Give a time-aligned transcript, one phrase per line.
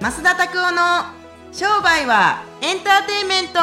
[0.00, 1.04] 増田拓夫の
[1.52, 3.60] 商売はエンターテインメント。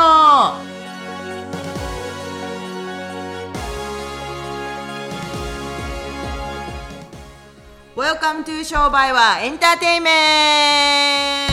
[7.95, 11.47] Welcome to 商売はエンターテインメ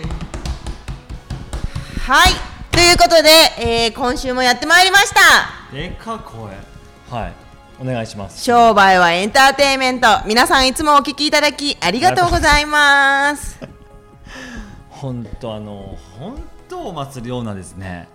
[0.00, 0.08] ント。
[2.00, 2.32] はい。
[2.72, 3.28] ということで、
[3.60, 5.20] えー今週もやってまいりました。
[5.72, 6.50] でか声。
[7.08, 7.41] はい
[7.80, 8.42] お願いします。
[8.44, 10.06] 商売はエンターテインメント。
[10.26, 13.58] 皆さんいつもお聞きいただきありがとうございます。
[14.90, 18.08] 本当あの本当お祭りようなですね。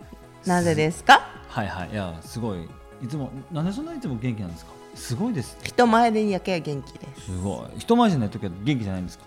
[0.46, 1.22] なぜですか？
[1.50, 1.90] はいはい。
[1.92, 2.70] いやすごい。
[3.04, 4.72] いつもなんでそんなにいつも元気なんですか？
[4.96, 5.58] すごいです。
[5.64, 7.26] 人前でやけは元気です。
[7.26, 7.80] すごい。
[7.80, 9.26] 人前じゃない時は元気じゃないんですか？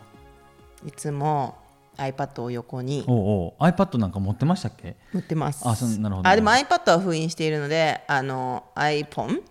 [0.86, 1.56] いつも
[1.98, 3.04] iPad を横に。
[3.06, 3.62] おうおう。
[3.62, 4.96] iPad なんか持ってましたっけ？
[5.12, 5.68] 持ってます。
[5.68, 6.28] あそうなるほど。
[6.28, 9.42] あでも iPad は封印しているのであの iPhone うん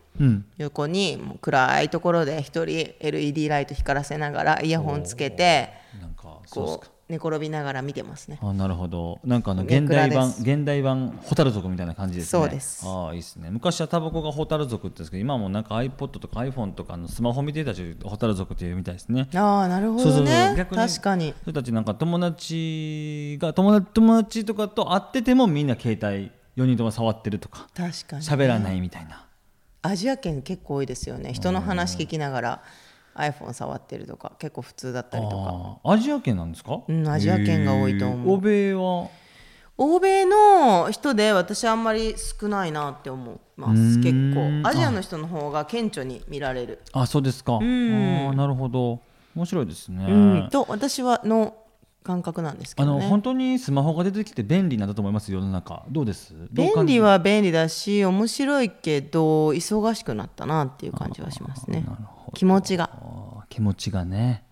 [0.58, 5.70] 横に暗いところで一人 LED ライト光らせながらイヤホンつけて
[6.00, 8.38] なんかこかう寝転びながら見てますね。
[8.40, 9.20] あなるほど。
[9.24, 12.40] なんかあのネ現代版現代版ホタル族みたいな感じですね。
[12.42, 12.86] そうです。
[12.86, 13.50] ああいいですね。
[13.50, 19.28] 昔はタバコがホタル族って言うんですけど今はもうなんか iPod とか iPhone とかのスマホ見てた人ホタル族っていうみたいですね。
[19.34, 20.26] ああなるほそうそうそう。
[20.26, 21.34] どね逆に確かに。
[21.42, 27.68] それたちなんか友達が友達友達とかと会っててもみんな携帯4人とも触ってるとか。
[27.74, 29.26] 確かに喋らないみたいな
[29.82, 31.34] アジア圏結構多いですよね。
[31.34, 32.62] 人の話聞きながら
[33.16, 35.30] iPhone 触ってるとか結構普通だったりと
[35.84, 35.90] か。
[35.90, 36.80] アジア圏なんですか？
[36.88, 38.36] うんアジア圏が多いと思う。
[38.36, 39.08] 欧米は？
[39.78, 43.98] 欧米の人で私あんまり少ないなって思います。
[44.00, 44.68] 結構。
[44.68, 47.54] アジアの人の方が顕著に見られる、あそうですか。
[47.54, 49.00] あーなるほど。
[49.36, 50.12] 面白いですね、う
[50.48, 51.56] ん、と私はの
[52.04, 55.84] 感覚なんですけあのどね本当にスマホが出てきて便利なんだと思います世の中。
[55.90, 56.34] どうです？
[56.52, 61.86] 便利は便利だし面白いけど忙しくなったなっていう感じはしますね。
[62.34, 62.90] 気持ちが。
[63.50, 64.28] 気持ちがね。
[64.28, 64.44] はい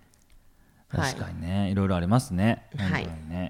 [0.89, 2.63] 確かにね、い、ろいろありますね。
[2.77, 3.07] はい。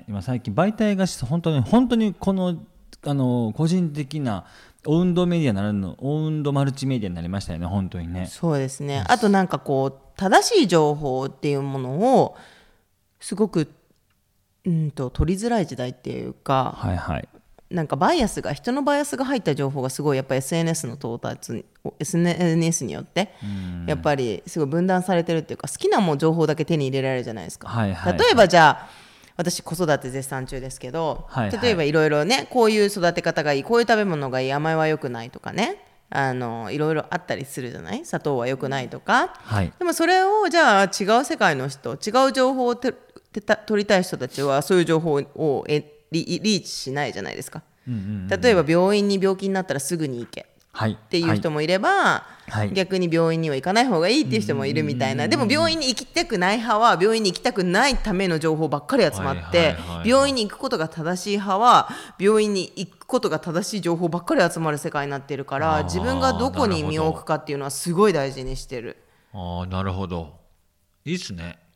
[0.07, 2.57] 今最近媒体が本当に本当にこの
[3.05, 4.45] あの個人的な
[4.87, 7.67] オウンドメディアになるのオウンドマルチメディアになりましたよね。
[7.67, 8.25] 本当にね。
[8.25, 9.03] そうですね。
[9.07, 12.35] あとなんかこう正しい情報っていうものを
[13.19, 13.71] すごく
[14.67, 17.27] うんと取りづらい時代っていうかはいはい。
[17.69, 21.65] なんかバイアスが人のバイアスが入った情報がすごいやっぱ SNS の到達に
[21.99, 23.33] SNS によって
[23.85, 28.19] やっぱりすごい分断されてるっていうか好きなもん情報だけ手に入れられるじゃないですか、はいはいはい。
[28.19, 28.89] 例えばじゃあ
[29.35, 31.61] 私子育て絶賛中ですけど、はいはい。
[31.61, 33.63] 例えばいろいろねこういう育て方がいい。
[33.63, 35.83] こういう食べ物がいい甘いは良くないとかね。
[36.09, 38.05] あのいろいろあったりするじゃない？
[38.05, 39.73] 砂糖は良くないとか、はい。
[39.77, 42.75] でもそれをじゃあ違う世界の人違う情報を
[43.37, 47.63] ててた取りたい人たちはそういう情報をえリリーチしないじゃないですか。
[47.87, 50.91] 例えば病院に病気になったらすぐに行けはい。
[50.91, 68.95] っっていう人もいれば、はい逆に病院には行かない方がいいっていう人もいるみたいなでも病院に行きたくない派は病院に行きたくないための情報ばっかり集まって、はいはい病院に行くことが正しい派は病院に行くことが正しい情報ばっかり集まる世界になってるから自分がどこに身を置くかっていうのはすごい大事にしてる。
[69.33, 70.39] ああなるほど。
[71.03, 71.66] いいっすね。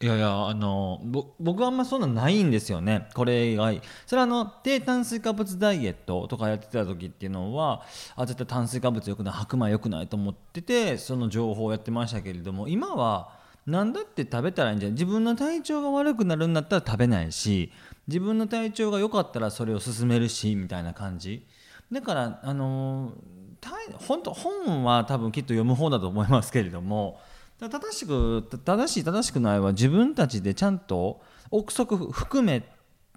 [0.00, 3.08] いやいやあのぼ僕はあんまそんなのないんですよね。
[3.14, 3.82] これ以外。
[4.06, 7.82] それはあの低炭水化物ダイエットとかやってた時っていうのは
[8.14, 13.30] あ絶対炭水化物よくない白米よくないと思っててその情報をやってましたけれども今は
[13.66, 14.92] 何だって食べたらいいんじゃない。
[14.92, 17.72] 自分の体調が悪くなるんだったら食べないし
[18.06, 21.44] 自分の体調が良かったらそれを進めるしみたいな感じ。
[21.90, 23.14] だからあの
[23.60, 23.70] た
[24.06, 27.18] 本当本は多分きっと読む方だと思いますけれども
[27.60, 31.20] 正しく正しい正しくないは自分たちでちゃんと
[31.50, 32.62] 憶測含め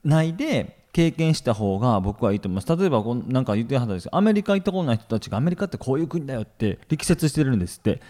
[0.04, 2.78] ないで経験した方が僕はいいと思います。
[2.78, 4.12] 例えばこんなんか言ってはったんですよ。
[4.14, 8.02] アメリカ行ったことない人たちがアメリカってこういう国だよって力説してるんですって。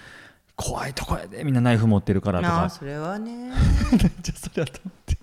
[0.55, 2.69] 怖いとこやでみんなナイフ持ってるからとか。
[2.69, 3.51] それはね。
[4.21, 5.17] じゃあそれはと思って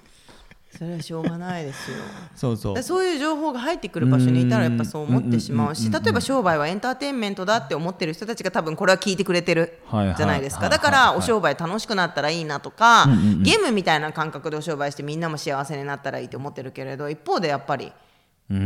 [0.79, 1.97] それはしょうがないですよ。
[2.37, 2.83] そうそう。
[2.85, 13.07] そういう情報が入ってくる場所にいたらやっぱそう思ってしまうし例えば商売はエンターテインメントだって思ってる人たちが多分これは聞いてくれてるじゃないですはいかだからはいお商売楽しくなったらいいなとか
[13.43, 17.93] ゲームみたいな感覚でお商売してみんなも幸せになったらいいと思ってるけれど一方でやっぱり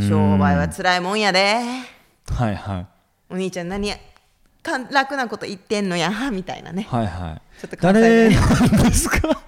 [0.07, 1.61] 商売は辛いもんやで。
[2.29, 2.87] はいはい。
[3.31, 3.97] お兄ちゃん何や
[4.63, 6.87] か楽なこと言ってんのやみたいなね。
[6.89, 7.61] はいはい。
[7.61, 9.42] ちょっと誰なんですか？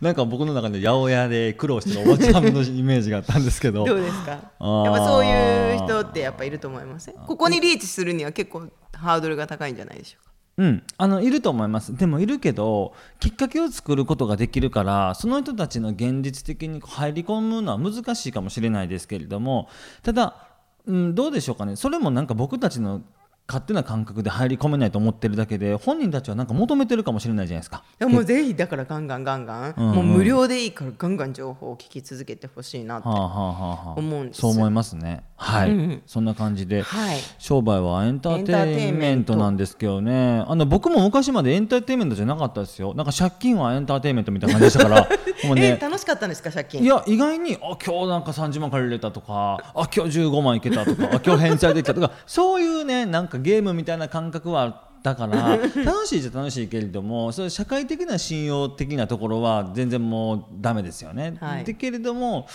[0.00, 3.84] なんか僕の中で八百屋で苦労してるおばちゃんのイメージがあったんですけど。
[3.86, 4.30] どうですか？
[4.30, 7.14] やっぱそういう人ってやっぱいると思いません？
[7.14, 10.32] ここにリーチするには結構ハードルが高いんじゃないでしょうか？
[10.56, 11.96] うん、あのいると思います。
[11.96, 19.68] でもいるけどきっかけを作ることができるからその人たちの現実的に入り込むのは難しいかもしれないですけれども
[20.04, 20.46] ただ、
[20.86, 21.74] うん、どうでしょうかね？
[21.74, 23.02] それもなんか僕たちの
[23.46, 27.84] 勝手な感覚で入り込めないと思ってるだけで本人たちはなんか求めてるかもしれないじゃないですか。
[27.98, 29.94] でもぜひだからガンガンガンガン、うんうん。
[29.96, 33.94] もう無料でいいからガンガン情報を聞き続けてほしいなって、はあはあはあはあ。
[33.96, 35.24] 思うんですそう思いますね。
[35.36, 36.02] はい、うんうん。
[36.06, 37.18] そんな感じで、はい。
[37.38, 40.42] 商売はエンターテインメントなんですけどね。
[40.46, 42.94] あの僕も昔までエンターテインメントじゃなかったですよ。
[42.94, 45.08] なんか借金はエンターテインメントみたいな感じでしたから。
[45.44, 45.76] もうね。
[45.78, 46.82] え楽しかったんですか借金？
[46.82, 61.36] いや意外にあ今日なんか30万借りれたとかあ今日15万いけたとかあ今日返済できたとかそういうねなんかゲームみたいな感覚はあったから 楽しいじゃ楽しいけれどもそういう社会的な信用的なところは全然もうダメですよね。
[61.40, 62.50] はいだけれどもい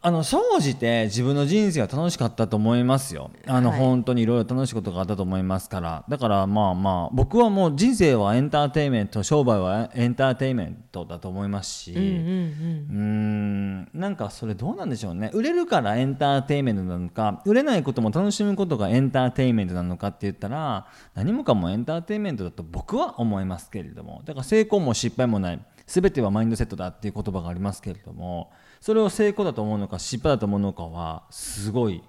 [0.00, 3.32] あの総じて自分の人生は楽しかったと思いますよ。
[3.46, 6.04] あの、はい本当にいろいろ楽しいことがあったと思いますから。
[6.08, 11.92] だからまあまあ僕はもう人生はエンターテインメント、商売はエンターテインメントだと思いますし。
[11.92, 32.02] うんうんなんかそれどうなんでしょうね売れるからエンターテインメントなのか売れないことも楽しむことがエンターテインメントなのかって言ったら何もかもエンターテインメントだと僕は思いますけれどもだから成功も失敗もない全てはマインドセットだっていう言葉がありますけれどもそれを成功だと思うのか失敗だと思うのかはすごい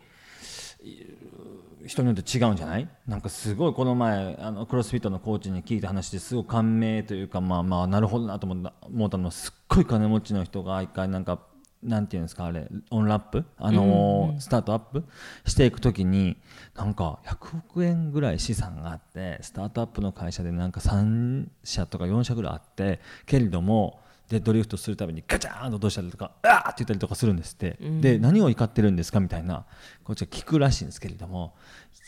[1.85, 2.87] 人によって違うんじゃない？
[3.07, 11.39] なんかすごいこの前あのクロスフィットのコーチに聞いた話ですごい感銘というかまあまあなるほどなと思ったのはすっごい金持ちの人が一回なんか
[11.81, 13.45] なんていうんですかあれオンラップ？
[13.57, 15.05] あのースタートアップ？
[15.45, 16.35] していくときに
[16.75, 29.65] なんか100億円ぐらい資産があってスタートアップの会社でなんか3社とか4社ぐらいあってけれどもでドリフトするためにガチャーンと落としたりとか「あーって言ったりとかするんですって、で何を怒ってるんですかみたいな
[30.03, 31.55] こっちは聞くらしいんですけれども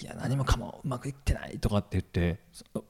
[0.02, 2.40] いや何もかもうまくいってないとかって言って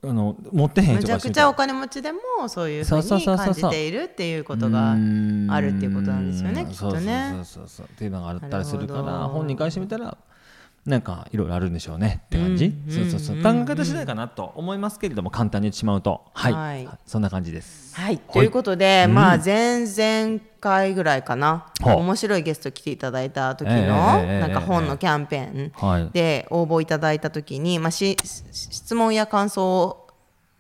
[0.03, 7.31] あの持ってへんめちゃくちゃお金持ちでもそういうふうに感じているっていうことがあるっていうことなんですよねきっとね。
[7.35, 7.85] そうそうそうそう。
[7.85, 10.17] っていうのがあったりするから本人からしてみたら
[10.85, 13.35] なんかいろいろあるんでしょうねって感じ、うんそうそうそう。
[13.37, 16.21] うん考え方次第かなと思いますけれども簡単に言ってしまうと。
[16.33, 16.89] はい、はい。
[17.05, 17.95] そんな感じです。
[17.95, 26.09] はい、ということで、まあ前々回ぐらいかな、はあ面白いゲスト来ていただいた時の、なんか本のキャンペーンはい。
[26.13, 30.07] で応募いただいた時に、まあ、し質問や感想を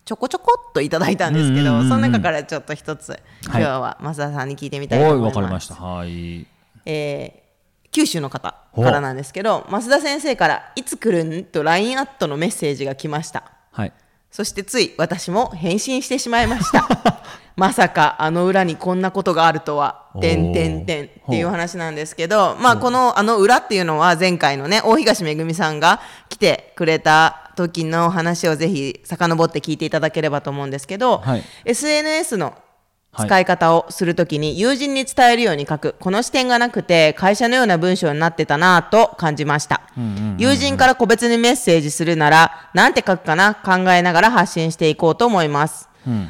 [0.05, 5.35] ちょこちょこっといただいたんですけど、その中からちょっと一つ、今日は増田さんに聞いてみたいと思います。
[5.37, 5.73] わかりました。
[5.75, 6.45] はい。
[6.85, 7.40] えー
[7.91, 13.43] 九州の方からなんですけど増田先生から「いつ来るん?」と LINE アットのメッセージが来ました。
[13.71, 13.93] はい。
[14.31, 16.87] そしてつい私も返信してしまいました。
[17.57, 20.05] まさかあの裏にこんなことがあるとは。
[20.21, 21.05] てんてんてん。
[21.05, 25.99] っていう話なんですけどまあこのあの裏っていうのは前回のね大東めぐみさんが
[26.29, 31.43] 来てくれた時の話をぜひ遡って聞いていただければと思うんですけど、はい。
[31.65, 32.55] SNS の
[33.17, 35.95] 使い方をするときに友人に伝えるように書く。
[35.99, 39.81] この視点がなくて会社のような文章になってたなぁと感じました、
[40.37, 43.55] 友人から個別にメッセージするならなんて書くかな？
[43.55, 45.89] 考えながら発信していこうと思います、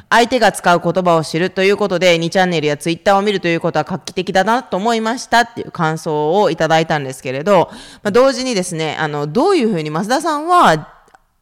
[0.09, 7.69] 相手が使う言葉を知るということで2チャンネルやツイッターを見るということは画期的だなと思いましたっていう感想をいただいたんですけれど、
[8.01, 10.89] まあ、同時にですねあのどういうふうに増田さんは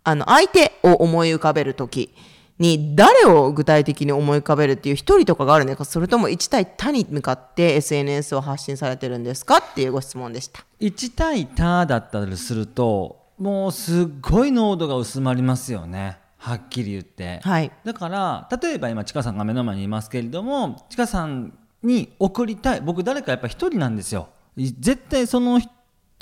[0.04, 2.14] あの相手を思い浮かべるとき
[2.60, 10.66] に誰を具体的に思い浮かべるっていう一人とかがあるんですかそれとも1対他に向かって SNS を発信されてるんですかっていうご質問でした。
[10.82, 16.18] 1対他だったりするともうすっごい濃度が薄まりますよね。
[16.38, 17.72] はっきり言って、はい。
[17.84, 24.30] だから例えば今ちかさんが目の前にいますけれどもちかさんに送りたい僕誰かやっぱ一人なんですよ。
[24.58, 25.70] い絶対その人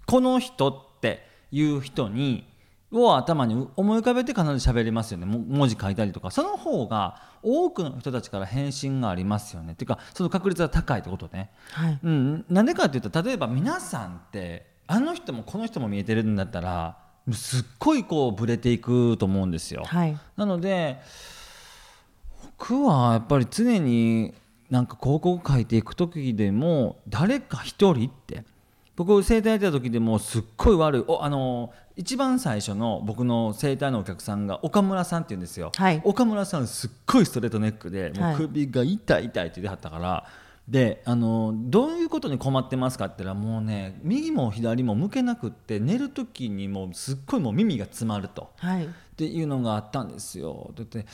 [0.06, 2.46] この人っていう人に
[2.92, 5.26] を頭に思い浮かべて必ず喋りますよね。
[5.26, 6.32] も文字書いたりとか。
[6.32, 9.74] その方が多くの人たちから返信がありますよね。
[9.74, 12.00] っていうかその確率が高いってことね、はい。
[12.02, 16.98] うん、なんでかっていうと例えば皆さんってあの人もこの人も見えてるんだったら
[17.34, 19.84] すっごいこうブレていくと思うんですよ。
[19.86, 20.18] はい。
[20.38, 21.00] なので
[22.58, 24.34] 僕はやっぱり常に
[24.70, 28.46] なんか広告書いていく時でも誰か一人って。
[28.98, 31.04] 僕整体やってた時でもすっごい悪い。
[31.08, 40.26] おあの一番最初の僕の整体のお客さんが岡村さんって言うんですよ、はい岡村さんすっごいストレートネックでもはいう首が痛い痛いって言ってはったから、
[40.68, 48.52] であのどういうことに困ってますかって言ったらもうね右も左も向けなくって寝る時にもうすっごいもう耳が詰まると。
[48.58, 50.72] はいっていうのがあったんですよ。
[50.76, 51.08] だって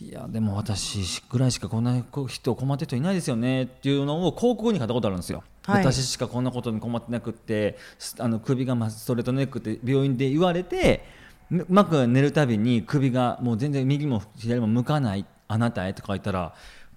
[0.00, 5.42] いやでも私ぐらいしかこんな人困ってる人いないですよねっていうのを広告に書いたことあるんですよ。
[5.68, 5.84] はい。
[5.84, 11.04] 私しかこんなことに困ってなくってすあの首がまストレートネックって病院で言われて
[11.50, 16.54] うまく寝るたびに首がもう全然右も左も向かないあなたへとか言ったら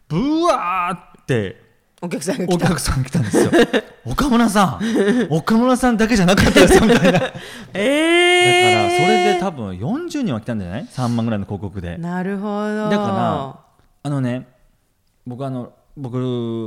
[0.07, 1.61] ブワーって
[2.01, 2.67] お客さんがお来た。
[2.69, 3.51] 客さん来たんですよ。
[4.05, 7.19] 岡村さん岡村さんだけじゃなかったですよみたいな。
[7.19, 7.39] だからそ
[7.75, 11.97] えー、れで多分40人は来たんじゃない？3万ぐらいの広告で。
[11.97, 12.89] なるほど。
[12.89, 13.59] だから
[14.03, 14.47] あのね
[15.27, 16.17] 僕あの僕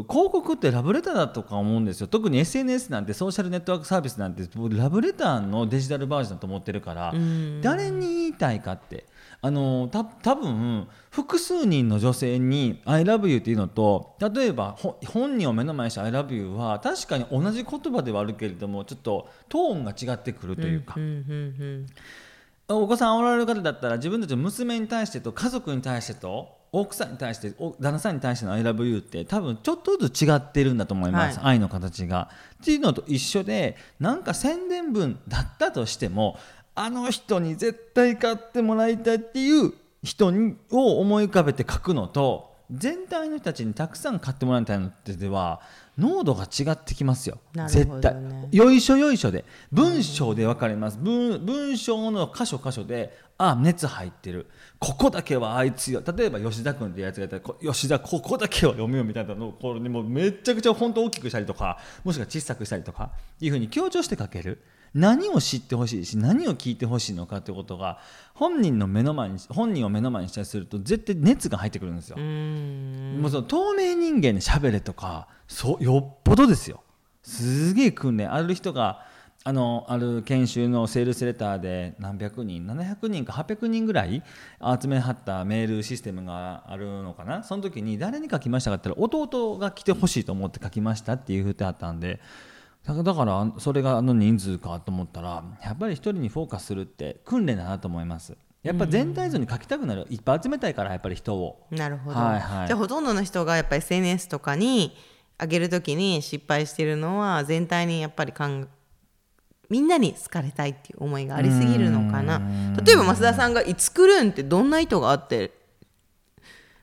[0.08, 2.06] 広告ってラブレターだとか思うんですよ。
[2.06, 7.60] 特に SNS なんてソーシャルネットワークサービスなんて僕ラブレターのデジタルバージョンだと思ってるからん。
[7.62, 9.06] 誰に言いたいかって。
[9.40, 20.96] あのた多分複数人の女性に「ILOVEYOU」っていうのと例えばほ本人を目の前にして「ILOVEYOU」は確かに同じ言葉ではあるけれどもちょっとトーンが違ってくるというか。
[22.66, 26.48] お子さんおられる方だったら自分たちの娘に対してと家族に対してと
[26.80, 32.28] 奥さんに対してお旦那さんに対しての「ILOVEYOU」って多分ちょっとずつ違ってるんだと思います、は愛の形が。
[32.62, 36.38] っていうのと一緒でなんか宣伝文だったとしても
[36.74, 45.60] あの人に絶対買ってもらいたいっていう人にを思い浮かべて書くのと全体の人たちにたくさん買ってもらいたいのってでは
[45.98, 47.68] 濃度が違ってきますよ、ね。
[47.68, 48.16] 絶対。
[48.50, 49.44] よいしょよいしょで。
[49.70, 50.98] 文章で分かります。
[51.00, 54.46] 文文章の箇所箇所であ熱入ってる。
[54.80, 56.02] ここだけはあいつよ。
[56.16, 63.10] 例えば吉田君ってやつがいたらこ吉田ここだけは読めよみたいなのをこれにもうめちゃくちゃ本当大きくしたりとかもしくは小さくしたりとか
[63.40, 64.60] いうふうに強調して書ける
[64.94, 67.98] 何を知ってほしいし何を聞いてほしいのかということが
[68.32, 72.16] 本人の目の前に本人を目の前にしたりすると絶対熱が入ってくるんですよ。
[72.18, 73.18] うん。
[73.20, 76.82] もうその透明人間で喋れとかそうよっぽどですよ。
[77.22, 78.32] すげえ訓練。
[78.32, 79.04] ある人が
[79.46, 84.22] あのある研修のセールスレターで何百人700人か800人ぐらい
[84.80, 87.42] 集めはったメールシステムがあるのかな。
[87.42, 92.20] その時に誰に書きましたかって言ったら弟が来てほしいと思って書きましたっていうふうてあったんで
[92.86, 98.36] だからそれがあの人数かと思ったらやっぱり一人にフォーカスするって訓練だなと思います。
[98.62, 100.06] やっぱ全体像に書きたくなる。
[100.10, 101.66] いっぱい集めたいからやっぱり人を。
[101.70, 102.66] なるほど、はいはい。
[102.66, 104.96] じゃあほとんどの人がやっぱり SNS とかに
[105.40, 108.68] 上げるときに失敗してるのは全体にやっぱりかん
[109.70, 112.38] みんなに好かれたいっていう思いがありすぎるのかな。
[112.84, 115.52] 例えば増田さんが「いつくるん」ってどんな意図があって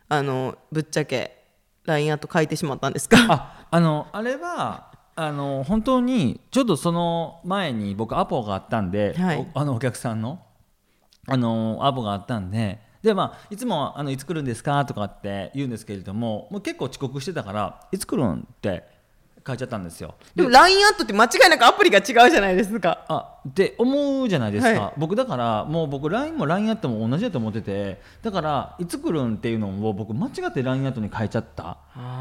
[0.10, 1.46] あのぶっちゃけ
[1.86, 3.18] LINE アット書いてしまったんですか？
[3.30, 4.91] ああのあれは
[5.24, 10.40] あの本当にちょっとその前に僕アポがあったんで、はいおあのお客さんの
[11.28, 18.84] あのアポがあったんででまあいつもあの「いつ来るんですか?」とかって言うんですけれどももう結構遅刻してたから「いつ来るん?」って
[19.46, 20.16] 書いちゃったんですよ。
[20.36, 23.06] でも LINE アットって間違いなくアプリが違うじゃないですか。
[23.08, 24.94] あって思うじゃないですか、はい。
[24.98, 31.78] 僕だからもう僕 LINE も LINE アットも同じだと思っててだからいつ来るんっていうのを僕間違って LINE アットに変えちゃった。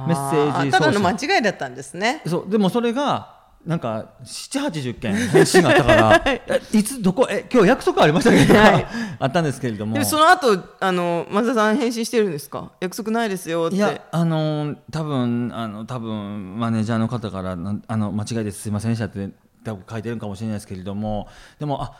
[0.08, 2.22] メッセージあただの間違いだったんですね。
[2.26, 6.82] そうでもそれがなんか780件返信があったから えい。
[6.82, 8.86] つどこえ今日約束ありましたけど、はい。
[9.20, 10.02] あったんですけれども。
[10.04, 12.72] その後あの増田さん返信してるんですか？
[12.80, 13.76] 約束ないですよって。
[13.76, 19.28] いやあのー多分あの多分マネージャーの方からあの間違いですすいませんでしたって
[19.62, 21.92] 多分書いてるかもしれないですけれどもでもあ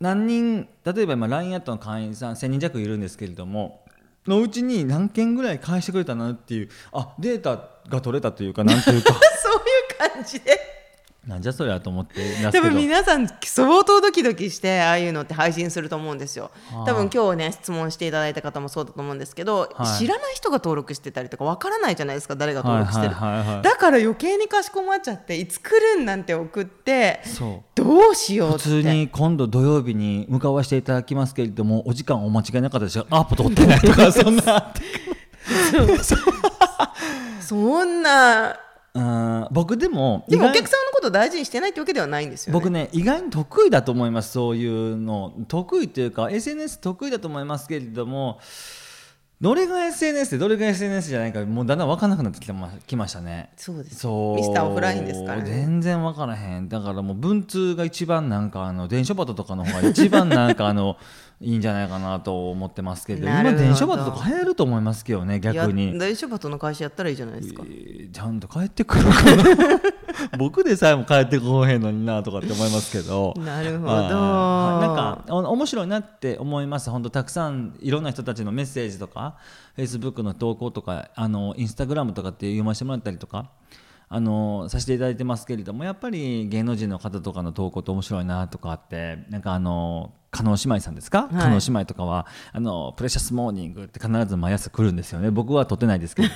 [0.00, 3.80] 何人例えば今 LINE アットの会員さん1000人弱いるんですけれども
[4.28, 9.12] のうちに何件ぐらい返してくれたなっていうあデータが取れたというかなんというか。
[9.42, 9.52] そう
[10.06, 10.79] いう感じで
[11.30, 12.20] なんじゃそりゃと思って
[12.52, 16.50] 多分皆さん相当ドキドキしてああいうのって配信すると思うんですよ。
[16.72, 19.98] はあ多分今日ね質問していただいた方もそうだと思うんですけど、はい。
[19.98, 27.70] 知らない人が登録してたりとかわからないじゃないですか誰が登録してる、だから余計にかしこまっちゃっていつ来るんなんて送ってそう。
[27.76, 34.74] どうしようっ普て通に今度土曜日に向かわせていただきますけれどもお時間お間違いなかったでしょアップ取ってないとかそんな。
[37.40, 38.56] そんな
[38.94, 39.48] うん。
[39.50, 42.58] 僕でもでもお客さんのことを大事にしてないってわけではないんですよね。
[42.58, 45.32] 僕ね意外に得意だと思いますそういうの。
[45.48, 48.40] 得意というか SNS 得意だと思いますけれども
[49.40, 53.50] どれが SNS でどれが SNS じゃないかもうだんだん分からなくなってきてまきましたね。
[53.56, 54.00] そうです。
[54.00, 54.36] そう。
[54.36, 55.50] ミスターオフラインですからね。
[55.50, 56.68] 全然分からへん。
[56.68, 60.98] だからもう文通が一番なんかあの電書バトとかの方が一番なんかあの
[61.42, 65.90] いいんじゃないかなと思ってますけど今電書バトとか流行ると思いますけどね逆に。
[65.90, 69.80] いや大丈夫との会社やったらいいじゃないですか、えーちゃんと帰ってくるかな？
[70.36, 73.34] 僕でさえも帰ってこへんのになとかって思いますけど。
[73.38, 73.92] なるほど。
[73.92, 74.86] はい。
[74.86, 76.90] なんかお面白いなって思います。
[76.90, 79.36] 本当たくさんいろんな人たちのメッセージとか
[79.76, 83.50] フェイスブックの投稿とかあのインスタグラムとかって読ませてもらったりとか
[84.08, 91.34] あのさせていただいてますけれどもやっぱり芸能人の方とかの投稿って面白いなとかあってなんかあの加納姉妹さんですか、い。
[91.34, 95.30] 加納姉妹とかはあのプレシャスモーニングって必ず毎朝来るんですよね。
[95.30, 96.28] 僕は撮ってないですけれ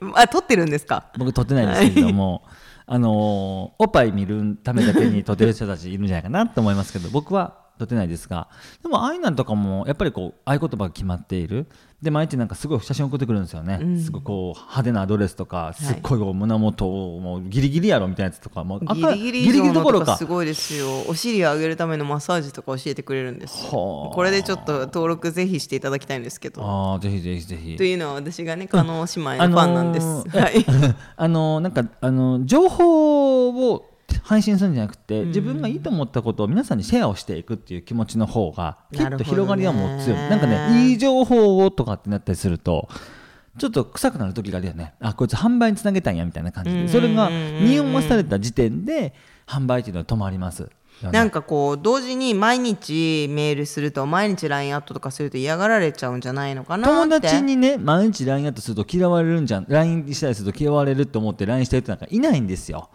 [0.00, 0.12] ども。
[0.18, 1.06] あ撮ってるんですか？
[1.18, 2.42] 僕撮ってないですけれども、
[2.86, 3.12] あのー
[3.78, 8.48] おっぱい見るためだけに撮ってる人たちいるんじゃないかなと思いますけど僕は取ってないですが
[8.82, 11.66] でもああいうのとかもやっぱりこう合言葉が決まっている。
[12.02, 20.16] で毎日なんかすごい写真送ってくるんですよね、すごいこう派手なドレスとかすっごいこう胸元をもうギリギリやろみたいなやつとかもうギリギリギリどころか。
[20.16, 20.86] すごいですよ。
[21.08, 26.62] お尻を上げるためのマッサージとか教えてくれるんですこれでちょっと登録ぜひしていただきたいんですけど。
[26.64, 27.76] ああぜひぜひぜひ。
[27.76, 30.64] というのは私がね加納姉妹のファンなんです、はい。
[31.16, 33.97] あのー、なんかあの情報を
[34.28, 40.18] 配信するんじゃなくて、自分がいいと思ったことを皆さんにシェアをしていくっていう気持ちの方がきっと広がりはもう強い。
[40.28, 42.90] なんかねいい情報をとかってなったりすると
[43.56, 44.92] ちょっと臭くなる時があるよね。
[45.00, 46.88] あこいつ販売につなげたんやみたいな感じで。
[46.88, 49.14] それが匂わされた時点で
[49.46, 50.68] 販売っていうのは止まります。
[51.10, 62.90] なんかこう同時に毎日メールすると毎日 LINE アットとかすると嫌がられちゃうんじゃないのかな友達にね毎日 LINE アットすると嫌われるんじゃん LINE したりすると嫌われると思って LINE してる人なんかいないんですよ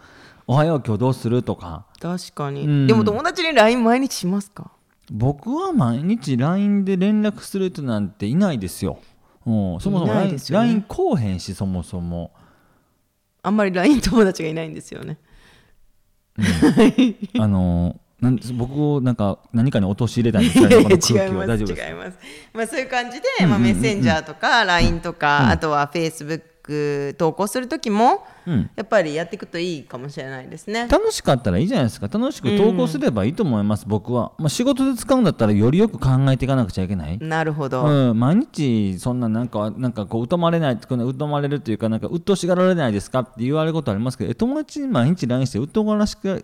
[0.46, 1.42] おはよう今日どうする？
[1.42, 1.86] とか。
[2.00, 4.70] 確かに、うん、でも友達に LINE 毎日しますか？
[5.10, 8.98] 僕は毎日 LINE で連絡する人なんていないですよ、
[9.46, 12.32] うん、そもそも LINE,、ね、LINE こうへんしそもそも。
[13.42, 15.18] あんまり LINE 友達がいないんですよね、
[16.38, 16.44] うん、
[17.42, 21.12] あのなん僕をなんか何かに陥れたんですか、ね、違います。
[21.12, 22.18] 違います、
[22.54, 30.88] まあ、そういう感じで、まあ、メッセンジャーとか LINE とか、うん、あとは Facebook ク投稿する時も、うん、やっぱりやっていくといいかもしれないですね。
[30.88, 32.08] 楽しかったらいいじゃないですか。
[32.08, 37.18] 楽しく投稿すればいいと思います、うん、僕は、まあ、仕事で使うんだったらよりよく考えていかなくちゃいけない。
[37.18, 46.42] なるほど、うん、毎日そんななんかなんかこう疎まれない疎まれるというかなんか鬱陶しがられないですかって言われることありますけど友達に毎日 LINE して鬱陶がらしく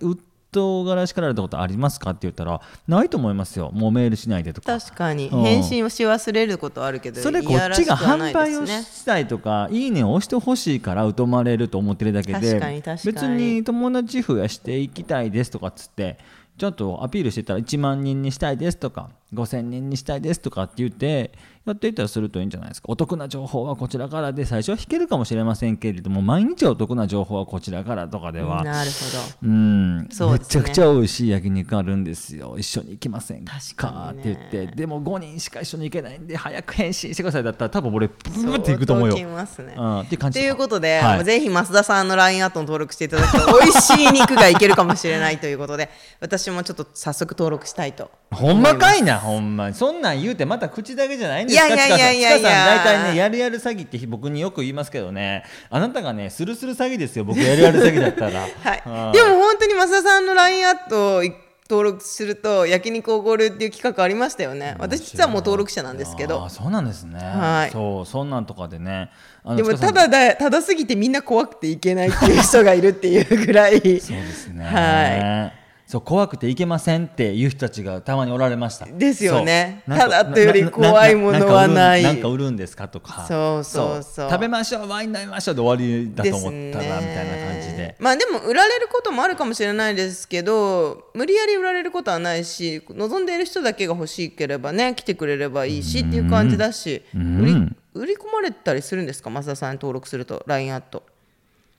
[0.52, 3.70] 唐辛子かられたことありますかって言ったらないと思いますよ。
[3.72, 4.78] もうメールしないでとか。
[4.80, 12.60] 確かに、うん、返信をし忘れることあるけどそれこっちが販売をしたいとかいいねを押してほしいから疎まれると思ってるだけで
[13.04, 16.18] 別に友達増やしていきたいですとかっつって
[16.58, 21.32] ちょっとアピールしてたら1万人にしたいですとか5000人にしたいですとかって言って
[21.66, 22.86] やっていったらするといいんじゃないですか。
[22.88, 29.48] お得な情報はこちらからで最初は引けるかもしれませんけれども毎日お得な情報はこちらからとかではなるほど。
[29.48, 32.56] うんそう、ね、めちゃくちゃ美味しい焼肉あるんですよ。
[32.58, 33.58] 一緒に行きませんか？
[33.76, 34.76] か、ね、って言って。
[34.76, 39.28] でも5人しか一緒に行けないんで早く返信してくださいだったら多分俺ブーっていくと思うよ。
[39.28, 40.40] うますね、うん、っていう感じ。
[40.40, 45.90] ということで、はい、ぜひ増田さんの LINE アットの登録していただくと美味しい肉がいけるかもしれないということで
[46.20, 49.74] 私もちょっと早速登録したいとほんまかいなほんまに。
[49.74, 51.68] そんなん言うてまた口だけじゃないんですか？
[51.68, 52.66] いやいやいやいやいや。
[52.66, 55.44] 大体ねやるやる詐欺って僕によく言いますけどね。
[55.68, 61.22] あなたがねするする詐欺ですよ僕やるやる詐欺だったら、はい、でも本当に増田さんの LINE アット
[61.68, 64.74] 登録すると焼肉おごるっていう企画ありましたよね。
[64.80, 66.44] 私実はもう登録者なんですけど。
[66.44, 69.10] あそうなんですね、はい、そうそんなんとかでね。
[69.56, 73.78] でもただだただすぎてみんな怖くていけないっていう人がいるっていうぐらい。
[74.00, 74.64] そうですね。
[74.64, 75.59] はい
[75.90, 78.86] そう怖くていけませんっていう人たちがたまにおられました。
[78.86, 79.82] ですよね。
[79.88, 82.04] ただとより怖いものはない。
[82.04, 83.26] なんか売るんですかとか。
[83.26, 84.02] そうそう。
[84.04, 84.30] そう。
[84.30, 87.96] 食べましょうワイン飲みましょうで終わりだと思ったらみたいな感じで。
[87.98, 97.02] まあでも売られることもあるかもしれないですけど無理やり売られることはないし望んでいる人だけが欲しければね来てくれればいいしっていう感じだし。
[97.12, 99.30] 売り売り込まれたりするんですか？
[99.30, 101.02] 増田さんに登録すると LINE アット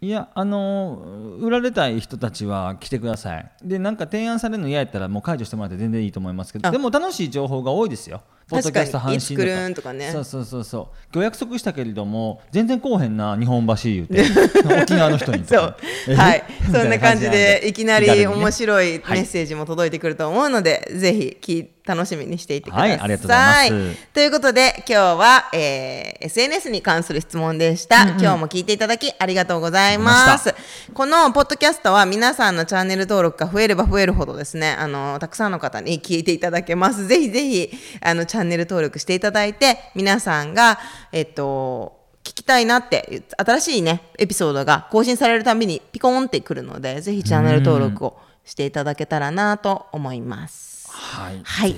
[0.04, 3.52] いやあの売られたい人たちは来てください。
[3.64, 6.72] でなんか提案されるの嫌やったらもう解除してもらって全然いいと思いますけど。
[6.72, 9.76] でも楽しい情報が多いですよポッドキャスト配信とか。
[9.76, 10.12] とかね。
[10.12, 10.88] そうそうそうそう。
[11.14, 14.24] 今日約束したけれども全然こうへんな日本橋言うて。
[14.84, 15.76] 沖縄の人にそう。
[16.16, 16.44] はい。
[16.72, 22.90] そんな感じでいきなり面白いメッセージも届いてくると思うので、はい、ぜひ聞いて楽しみにしていてください。
[22.92, 24.08] はい、ありがとうございます。
[24.14, 28.22] ということで、今日は、えー、SNS に関する質問でした、うんうん。
[28.22, 30.54] 今日も聞いていただきありがとうございます。
[30.94, 37.08] このポッドキャストは皆さんのチャンネル登録が増えれば増えるほどですね、あの、たくさんの方に聞いていただけます。
[37.08, 40.80] ぜひぜひ、あの、チャンネル登録していただいて、皆さんが、
[41.12, 50.90] えっと、聞きたいなって、新しいね、エピソードが更新されるたびにピコンってくるので、ぜひチャンネル登録をしていただけたらなと思います。
[50.92, 51.76] はい、はい、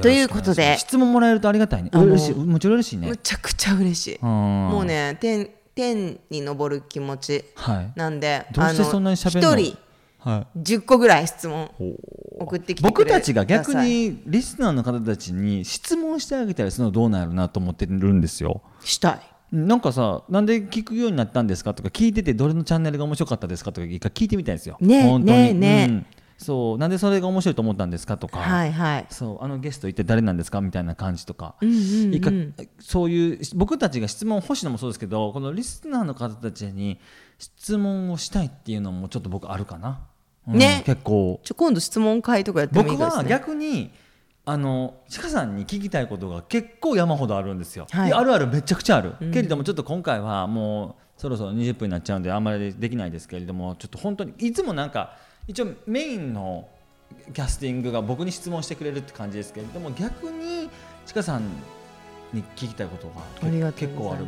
[0.00, 1.90] ということで質問もらえるとありがたいね。
[1.92, 2.34] 嬉しい。
[2.34, 3.08] もちろん嬉しいね。
[3.08, 4.24] むちゃくちゃ嬉しい。
[4.24, 7.44] もうね天天に昇る気持ち
[7.96, 9.58] なんで、はい、どうしてそんなに喋るの？
[9.58, 9.78] 一人
[10.24, 11.70] はい、10個ぐらい質問
[12.38, 18.62] 送ってきて僕たちが逆にリスナーの方たちに質問してあげたりするのどうなるなと思ってるんですよ。
[18.82, 19.20] したい。
[19.52, 24.78] なんかさなんで聞くようになったんですかとか聞いててどれのチャンネルが面白かったですかとか一回聞いてみたいんですよ。
[24.80, 25.38] ね本当に。
[25.38, 26.06] ねね、うん。
[26.38, 26.78] そう。
[26.78, 29.44] なんでそれが面白いと思ったんですかとか、はいはい、そう。
[29.44, 36.98] あのゲスト一体誰なんですかみたいな感じとか、うんうんうん、そういう僕たちが質問星野もそうですけどこのリスナーの方たちに
[37.38, 39.96] 質問をしたいっていうのもちょっと僕あるかな、うん、
[40.46, 40.82] ね。
[40.84, 41.40] 結構。
[41.42, 43.90] ちょ今度質問会とかやってもいいです、ね、僕は逆に
[44.46, 48.12] あのちかさんに聞きたいことが結構山ほどあるんですよ、はい。
[48.12, 49.32] あるあるめちゃくちゃある、うん。
[49.32, 56.68] けれどもちょっと今回はもうそろそろ20分になっちゃうんであんまりできないですけれどもちょっと本当にいつもなんか一応メインの
[57.32, 60.68] キャスティングが僕に質問してくれるって感じですけれども逆に
[61.06, 61.48] ちかさん
[62.32, 64.24] に聞きたいことが結構ある。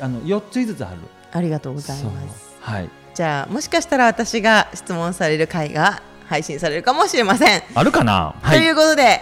[0.00, 0.98] あの4つ5つある
[1.32, 2.54] ありがとうございます。
[2.60, 2.88] はい。
[3.14, 8.34] じゃあもしかしたら私が質問される回が配信されるかもしれません、あるかな？
[8.40, 9.20] はということで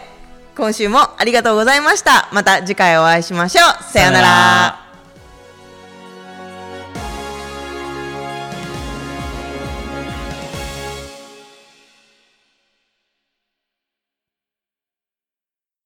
[0.57, 2.29] 今週もありがとうございました。
[2.33, 3.83] また次回お会いしましょう。
[3.83, 4.79] さようなら